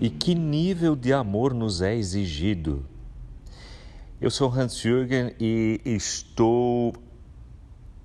[0.00, 2.86] e que nível de amor nos é exigido.
[4.20, 6.94] Eu sou Hans Jürgen e estou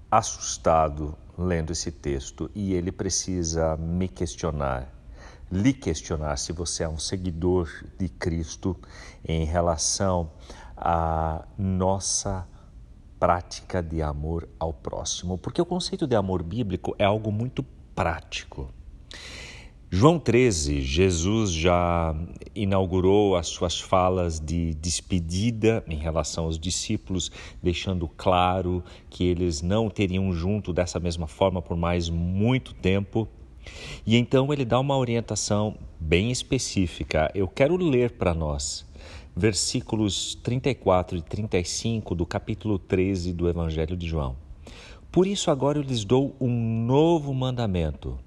[0.09, 4.91] assustado lendo esse texto e ele precisa me questionar,
[5.51, 8.75] lhe questionar se você é um seguidor de Cristo
[9.23, 10.31] em relação
[10.75, 12.47] à nossa
[13.19, 17.63] prática de amor ao próximo, porque o conceito de amor bíblico é algo muito
[17.95, 18.70] prático.
[19.95, 22.16] João 13, Jesus já
[22.55, 27.31] inaugurou as suas falas de despedida em relação aos discípulos,
[27.62, 33.27] deixando claro que eles não teriam junto dessa mesma forma por mais muito tempo.
[34.04, 37.32] E então ele dá uma orientação bem específica.
[37.35, 38.88] Eu quero ler para nós
[39.35, 44.35] versículos 34 e 35 do capítulo 13 do Evangelho de João.
[45.12, 48.18] Por isso agora eu lhes dou um novo mandamento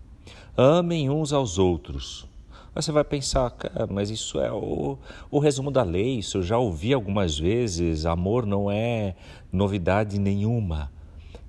[0.56, 2.26] amem uns aos outros.
[2.74, 3.54] Aí você vai pensar,
[3.90, 4.98] mas isso é o,
[5.30, 9.16] o resumo da lei, isso eu já ouvi algumas vezes, amor não é
[9.50, 10.92] novidade nenhuma.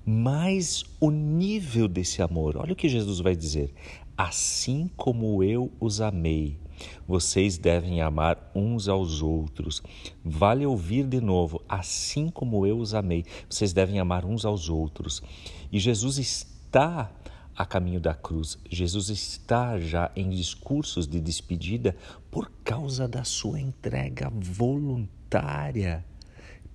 [0.06, 3.74] Mas o nível desse amor, olha o que Jesus vai dizer:
[4.16, 6.58] assim como eu os amei,
[7.06, 9.82] vocês devem amar uns aos outros.
[10.24, 15.22] Vale ouvir de novo, assim como eu os amei, vocês devem amar uns aos outros.
[15.70, 17.12] E Jesus está
[17.58, 18.56] a caminho da cruz.
[18.70, 21.96] Jesus está já em discursos de despedida
[22.30, 26.04] por causa da sua entrega voluntária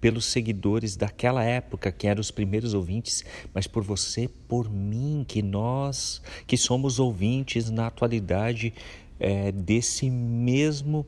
[0.02, 3.24] pelos seguidores daquela época, que eram os primeiros ouvintes,
[3.54, 8.74] mas por você, por mim, que nós, que somos ouvintes na atualidade
[9.18, 11.08] é, desse mesmo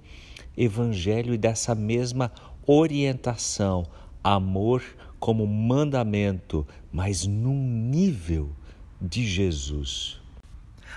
[0.55, 2.31] evangelho e dessa mesma
[2.65, 3.85] orientação,
[4.23, 4.81] amor
[5.19, 8.55] como mandamento, mas num nível
[9.01, 10.19] de Jesus.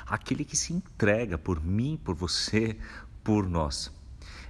[0.07, 2.77] Aquele que se entrega por mim, por você,
[3.23, 3.93] por nós.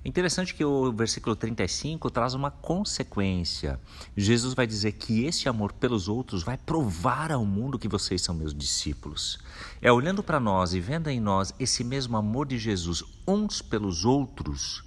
[0.04, 3.80] É interessante que o versículo 35 traz uma consequência.
[4.16, 8.34] Jesus vai dizer que esse amor pelos outros vai provar ao mundo que vocês são
[8.34, 9.38] meus discípulos.
[9.82, 14.04] É olhando para nós e vendo em nós esse mesmo amor de Jesus uns pelos
[14.04, 14.84] outros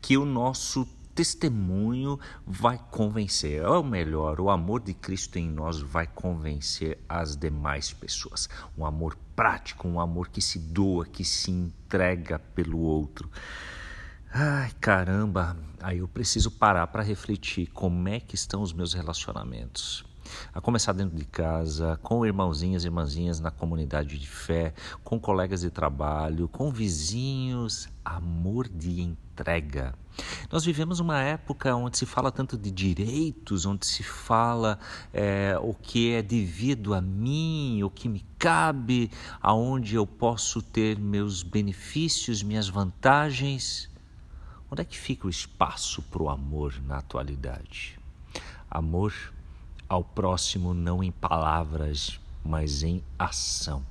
[0.00, 6.06] que o nosso testemunho vai convencer, ou melhor, o amor de Cristo em nós vai
[6.06, 8.48] convencer as demais pessoas.
[8.76, 13.30] Um amor prático, um amor que se doa, que se entrega pelo outro.
[14.32, 20.04] Ai, caramba, aí eu preciso parar para refletir como é que estão os meus relacionamentos
[20.52, 25.60] a começar dentro de casa, com irmãozinhos e irmãzinhas na comunidade de fé, com colegas
[25.62, 29.94] de trabalho, com vizinhos, amor de entrega.
[30.50, 34.78] Nós vivemos uma época onde se fala tanto de direitos, onde se fala
[35.12, 40.98] é, o que é devido a mim, o que me cabe, aonde eu posso ter
[40.98, 43.90] meus benefícios, minhas vantagens.
[44.70, 47.98] Onde é que fica o espaço para o amor na atualidade?
[48.70, 49.12] Amor
[49.94, 53.86] ao próximo não em palavras, mas em ação,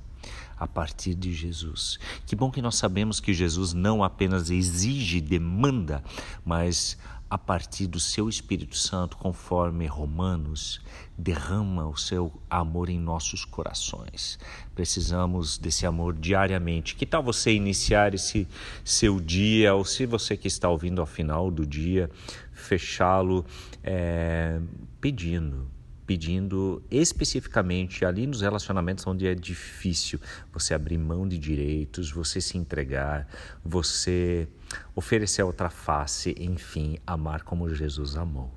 [0.58, 1.98] a partir de Jesus.
[2.26, 6.04] Que bom que nós sabemos que Jesus não apenas exige, demanda,
[6.44, 6.98] mas
[7.28, 10.78] a partir do seu Espírito Santo, conforme Romanos,
[11.16, 14.38] derrama o seu amor em nossos corações.
[14.74, 16.94] Precisamos desse amor diariamente.
[16.94, 18.46] Que tal você iniciar esse
[18.84, 22.10] seu dia, ou se você que está ouvindo ao final do dia,
[22.52, 23.44] fechá-lo
[23.82, 24.60] é,
[25.00, 25.73] pedindo
[26.06, 30.20] pedindo especificamente ali nos relacionamentos onde é difícil
[30.52, 33.26] você abrir mão de direitos, você se entregar,
[33.64, 34.48] você
[34.94, 38.52] oferecer outra face, enfim, amar como Jesus amou.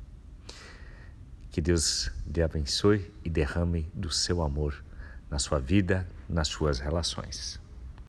[1.51, 4.83] Que Deus lhe abençoe e derrame do seu amor
[5.29, 7.59] na sua vida, nas suas relações.